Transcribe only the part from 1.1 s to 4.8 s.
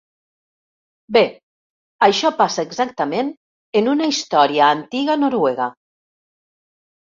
Bé, això passa exactament en una història